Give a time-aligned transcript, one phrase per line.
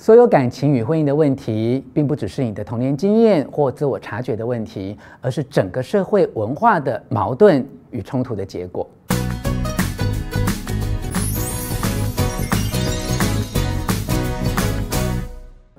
[0.00, 8.88] 所有感情与婚姻的问题，并不只是你的童年经验或自我察觉的问题，而是整个社会文化的矛盾与冲突的结果。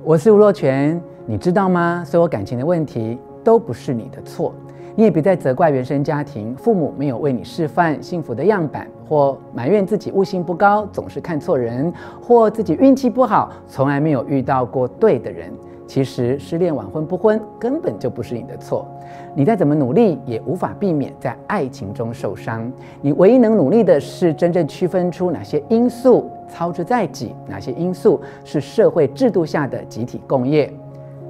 [0.04, 2.04] 我是吴若权，你知道吗？
[2.06, 4.54] 所有感情的问题都不是你的错。
[4.98, 11.91] 你也别再责怪原生家庭父母没有为你示范幸福的样板，或埋怨自己悟性不高，总是看错人，
[12.21, 15.52] 或自己运气不好，从来没有遇到过对的人。
[15.88, 18.88] 其实失恋晚婚不婚根本就不是你的错，
[19.34, 22.72] 你再怎么努力也无法避免在爱情中受伤。
[23.02, 30.71] 你唯一能努力的是真正区分出哪些因素操之在己，哪些因素是社会制度下的集体共业。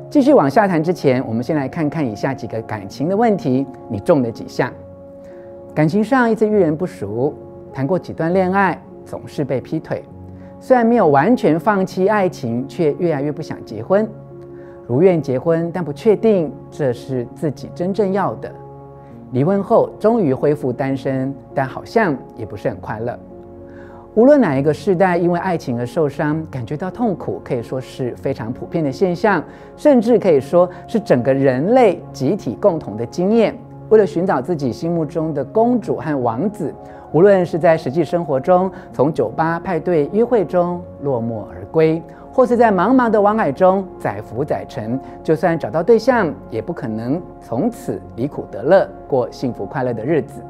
[0.09, 4.69] 继续往下谈之前，我们先来看看以下几个感情的问题，你中了几项？
[5.73, 7.33] 感情上一次遇人不淑，
[7.73, 10.03] 谈过几段恋爱，总是被劈腿。
[10.59, 14.07] 虽然没有完全放弃爱情，却越来越不想结婚。
[14.87, 18.51] 如愿结婚，但不确定这是自己真正要的。
[19.31, 23.17] 离婚后终于恢复单身，但好像也不是很快乐。
[24.15, 29.41] 无论哪一个世代，因为爱情而受伤，感觉到痛苦，可以说是非常普遍的现象，
[29.77, 33.55] 甚至可以说是整个人类集体共同的经验。
[33.89, 36.73] 为了寻找自己心目中的公主和王子，
[37.11, 42.01] 无论是在实际生活中，从酒吧、派对、约会中落寞而归，
[42.31, 50.41] 或是在茫茫的网海中载浮载沉，就算找到对象，也不可能从此离苦得乐，过幸福快乐的日子。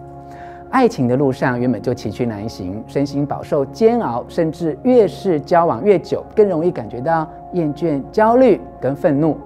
[0.69, 9.37] 爱情的路上原本就崎岖难行，身心饱受煎熬，甚至越是交往越久，更容易感觉到厌倦、焦虑跟愤怒。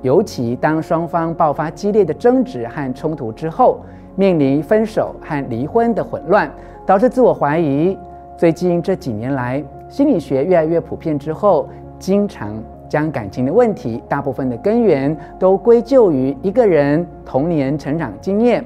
[0.00, 3.78] 尤其当双方爆发激烈的争执和冲突之后，
[4.14, 6.50] 面临分手和离婚的混乱，
[6.84, 7.96] 导致自我怀疑。
[8.36, 18.64] 最近这几年来，心理学越来越普遍之后，经常将感情的问题大部分的根源都归咎于一个人童年成长经验。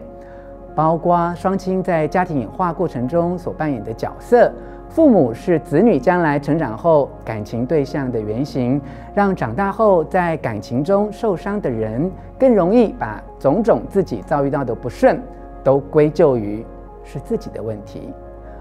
[0.74, 4.52] 包括双亲在家庭演化过程中所扮演的角色，
[4.90, 8.78] 父母是子女将来成长后感情对象的原型，
[9.14, 15.18] 让长大后在感情中受伤的人更容易把种种自己遭遇到的不顺
[15.66, 16.64] 都归咎于
[17.02, 18.12] 是自己的问题，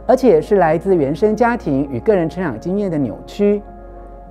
[0.07, 3.61] 而且是来自原生家庭与个人成长经验的扭曲。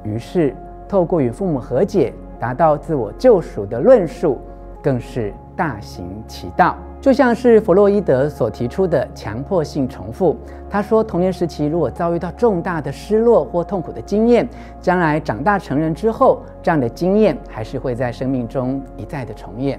[0.02, 0.52] 于是，
[0.88, 4.40] 透过与父母和解，达到自我救赎的论述，
[4.82, 6.76] 更是大行其道。
[7.00, 10.34] 就像是弗洛伊德所提出的强迫性重复，
[10.68, 14.48] 他说，童年时期如果遭遇到重大的失落或痛苦的经验，
[14.80, 19.78] 将来长大成人之后，这样的经验还是会在生命中一再的重演，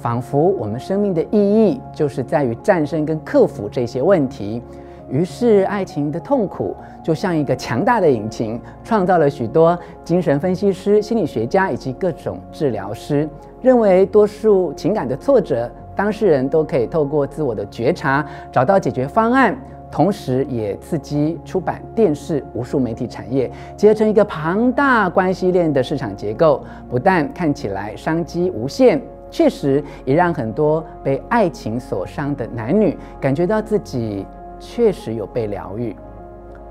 [0.00, 4.62] 仿佛我们生命的意义就是在于战胜跟克服这些问题。
[5.10, 13.28] 于是，爱情的痛苦就像一个强大的引擎，创造了许多精神分析师、心理学家以及各种治疗师，
[13.60, 15.70] 认为多数情感的挫折。
[15.96, 19.54] 当事人都可以透过自我的觉察找到解决方案，
[19.90, 26.62] 同时也刺激出版、电视、无数媒体产业结成一个庞大关系链的市场结构。
[26.88, 34.26] 不但看起来商机无限，确实也让很多被爱情所伤的男女感觉到自己
[34.58, 35.94] 确实有被疗愈。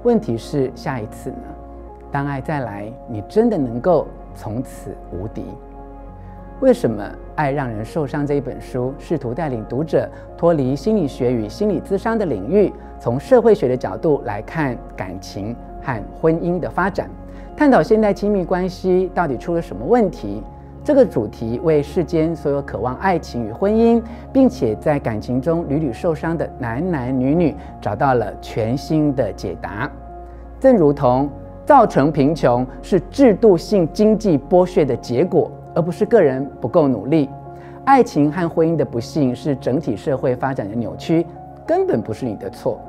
[0.04, 1.38] 问题是下一次呢？
[2.12, 5.46] 当爱再来，你真的能够从此无敌？
[6.60, 7.04] 为什么
[7.36, 17.10] 《爱让人受伤》这一本书试图带领读者脱离心理学与心理咨商的领域，从社会学的角度来看感情和婚姻的发展，
[17.56, 20.44] 探讨现代亲密关系到底出了什么问题？
[20.84, 24.02] 这个主题为世间所有渴望爱情与婚姻，
[24.34, 29.90] 并且在感情中屡屡受伤的男男女女找到了全新的解答。
[30.60, 31.30] 正如同
[31.66, 35.52] 造成贫穷是制度性经济剥削的结果。
[35.76, 37.30] 而不是个人不够努力，
[37.86, 41.24] 爱情和婚姻的不幸是整体社会发展的扭曲，
[41.66, 42.82] 根本不是你的错。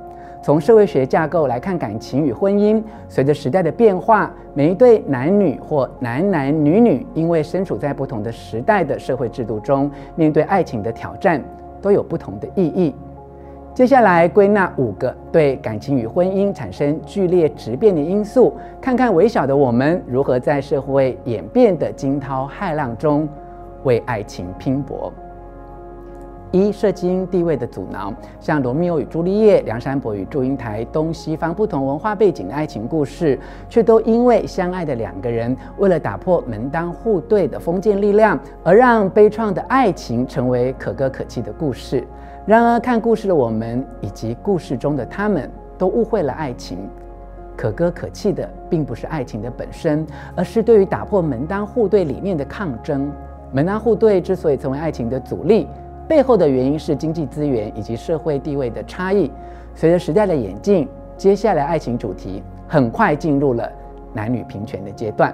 [0.42, 11.42] 从社会学架构来看，感情与婚姻随着时代的变化，每一对男女或男男女女，因为身处在不同的时代的社会制度中，面对爱情的挑战
[11.82, 12.94] 都有不同的意义。
[13.74, 23.28] 接下来归纳五个对感情与婚姻产生剧烈质变的因素，看看微小的我们如何在社会演变的惊涛骇浪中
[23.84, 25.12] 为爱情拼搏。
[26.52, 33.38] 一、社经地位的阻挠，像罗密欧与朱丽叶、梁山伯与祝英台，东西方不同文化背景的爱情故事，
[33.68, 42.06] 却都因为相爱的两个人为了打破门当户对的封建力量，而让悲怆的爱情成为可歌可泣的故事。
[42.46, 45.48] 然而，看故事的我们以及故事中的他们，
[45.78, 46.78] 都误会了爱情。
[47.56, 50.04] 可歌可泣的，并不是爱情的本身，
[50.34, 53.12] 而是对于打破门当户对理念的抗争。
[53.52, 55.68] 门当户对之所以成为爱情的阻力，
[56.10, 59.30] 背后的原因是经济资源以及社会地位的差异。
[59.76, 63.70] 随着时代的演进，接下来爱情主题很快进入了
[64.12, 65.32] 男女平权的阶段。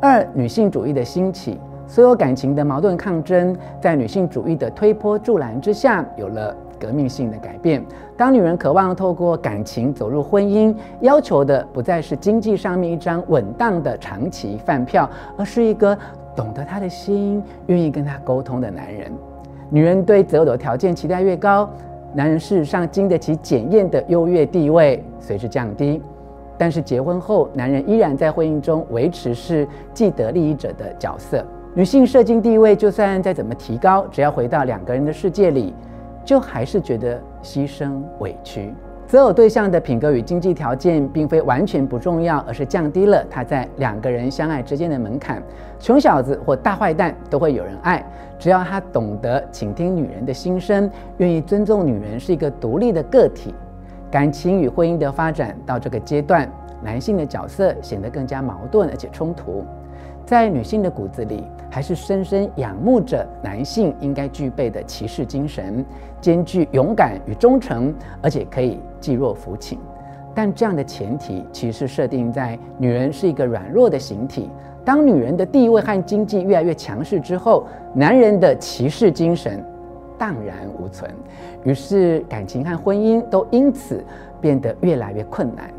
[0.00, 1.58] 二、女性主义的兴起，
[1.88, 7.84] 所有感情的矛盾抗争，在女性主义的推波助澜之下，有了革命性的改变。
[8.16, 15.98] 当女人渴望透过感情走入婚姻，要求的不再是经济上面一张稳当的长期饭票，而是一个
[16.36, 19.10] 懂得她的心、愿意跟她沟通的男人。
[19.70, 21.68] 女人对择偶的条件期待越高，
[22.14, 26.02] 男人事实上经得起检验的优越地位随之降低。
[26.56, 31.44] 但是结婚后，男人依然在婚姻中维持是既得利益者的角色。
[31.74, 35.74] 女性社经地位就算再怎么提高，只要回到两个人的世界里，
[36.24, 38.74] 就还是觉得牺牲委屈。
[39.08, 45.42] 择偶对象的品格与经济条件并非完全不重要，而是降低了他在两个人相爱之间的门槛。
[45.80, 48.04] 穷小子或大坏蛋都会有人爱，
[48.38, 53.54] 只要他懂得倾听女人的心声，愿意尊重女人是一个独立的个体。
[54.10, 56.46] 感情与婚姻的发展到这个阶段，
[56.82, 59.64] 男性的角色显得更加矛盾而且冲突。
[60.28, 65.82] 在女性的骨子里，还是深深仰慕着男性应该具备的骑士精神，
[66.20, 69.78] 兼具勇敢与忠诚，而且可以济弱扶倾。
[70.34, 74.50] 但这样的前提其实设定在女人是一个软弱的形体。
[74.84, 79.64] 当女人的地位和经济越来越强势之后，男人的骑士精神
[80.18, 81.10] 荡然无存，
[81.64, 84.04] 于是感情和婚姻都因此
[84.42, 85.70] 变得越来越困难。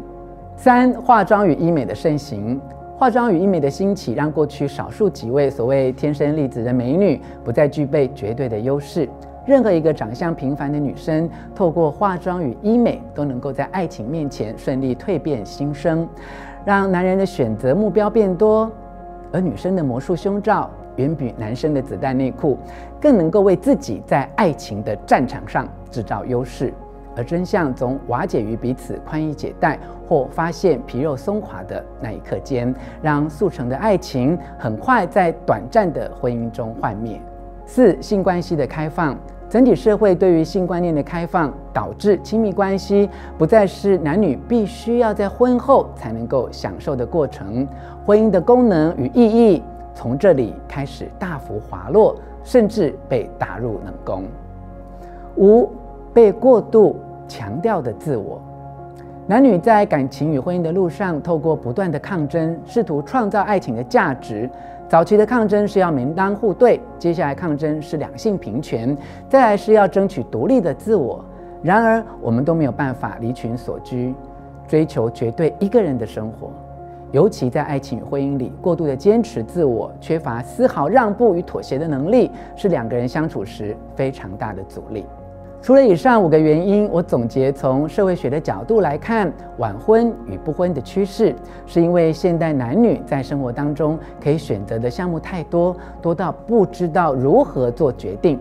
[0.55, 2.59] 三、化妆与医美的盛行，
[2.99, 9.07] 化妆与医美的兴起，让过去少数几位所谓天生丽质的美女不再具备绝对的优势。
[9.45, 16.05] 任何一个长相平凡的女生，透过化妆与医美，都能够在爱情面前顺利蜕变新生，
[16.65, 18.69] 让男人的选择目标变多，
[19.31, 20.69] 而女生的魔术胸罩。
[20.97, 22.57] 远比男生的子弹内裤
[22.99, 26.73] 更能够为自己在爱情的战场上制造优势，
[27.15, 29.77] 而真相总瓦解于彼此宽衣解带
[30.07, 37.19] 或发现皮肉松垮的那一刻间，让速成的爱情很快在短暂的婚姻中幻灭。
[37.65, 39.17] 四、性关系的开放，
[39.47, 47.67] 整体社会对于性观念的开放，导致亲密关系不再是男女必须要在婚后才能够享受的过程，
[48.06, 49.61] 婚姻的功能与意义。
[49.94, 54.23] 从这里开始大幅滑落，甚至被打入冷宫。
[55.35, 55.69] 五、
[56.13, 56.95] 被过度
[57.27, 58.41] 强调的自我，
[59.27, 64.50] 男女在感情与婚姻的路上，透过不断的抗争，试图创造爱情的价值。
[64.88, 68.97] 早期的抗争是要门当户对，接下来抗争是两性平权，
[69.29, 71.23] 再来是要争取独立的自我。
[71.61, 74.15] 然而，我们都没有办法离群索居，
[74.67, 76.50] 追求绝对一个人的生活。
[77.11, 85.06] 尤其在爱情与婚姻里，过度的坚持自我，缺乏丝毫让步与妥协的能力，是两个人相处时非常大的阻力。
[85.61, 91.35] 除了以上五个原因，我总结从社会学的角度来看，晚婚与不婚的趋势，
[91.65, 98.39] 是因为现代男女在生活当中可以选择的项目太多，多到不知道如何做决定。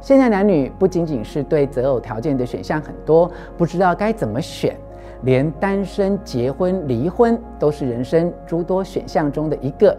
[0.00, 3.28] 现代男女不仅仅是对择偶条件的选项很多，
[3.58, 4.74] 不知道该怎么选。
[5.22, 9.94] 连单身、结婚、离婚都是人生诸多选项中的一个，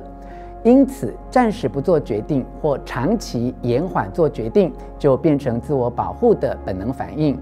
[0.64, 7.38] 因此暂时不做决定或长期延缓做决定，就变成自我保护的本能反应。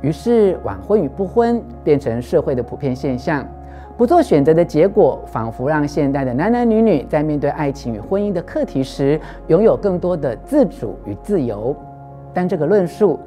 [0.00, 3.46] 于是晚婚与不婚变成社会的普遍现象。
[3.96, 11.74] 不做选择的结果，仿佛让现代的男男女女在面对爱情与婚姻的课题时，拥有更多的自主与自由。
[12.32, 13.18] 但这个论述。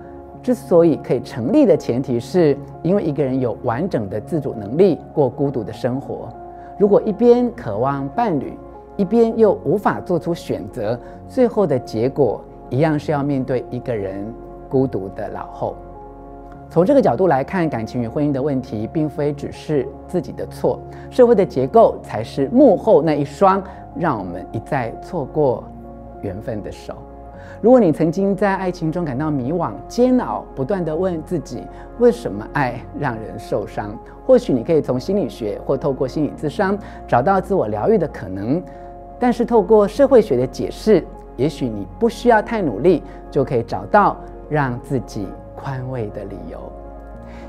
[0.43, 6.29] 之所以可以成立的前提是，因为一个人有完整的自主能力过孤独的生活。
[6.77, 8.53] 如果一边渴望伴侣，
[8.97, 10.99] 一边又无法做出选择，
[11.29, 14.25] 最后的结果一样是要面对一个人
[14.67, 15.75] 孤独的老后。
[16.69, 23.63] 从这个角度来看，感情与婚姻的问题，并非只是自己的错，社会的结构才是幕后那一双
[23.95, 25.63] 让我们一再错过
[26.21, 26.93] 缘分的手。
[27.61, 31.63] 如果你曾经在爱情中感到迷惘、煎熬，不断地问自己
[31.99, 36.77] 为什么爱让人受伤，或许你可以从心理学或透过心理咨商
[37.07, 38.61] 找到自我疗愈的可能。
[39.19, 41.03] 但是透过社会学的解释，
[41.35, 44.17] 也许你不需要太努力，就可以找到
[44.49, 46.59] 让自己宽慰的理由。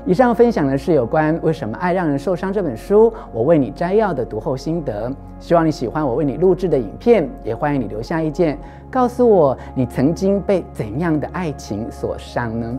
[0.05, 5.11] 以上分享的是有关《为什么爱让人受伤》这本书，我为你摘要的读后心得。
[5.39, 8.57] 希望你喜欢我为你录制的影片，也欢迎你留下意见，
[8.89, 12.77] 告诉我你曾经被怎样的爱情所伤呢？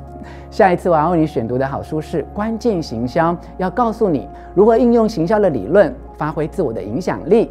[0.50, 7.50] 下一次我要为你选读的好书是《关键行销》，要告诉你如何应用行销的理论，发挥自我的影响力。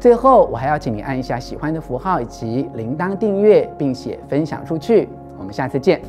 [0.00, 5.08] 最后，我还要请你按一下喜欢的符号以及铃铛订阅，并且分享出去。
[5.36, 6.00] 我们下次见。